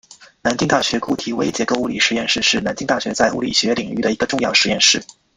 [0.41, 4.99] 南京大学固体微结构物理实验室是南京大学在物理学领域的一个重要实验室。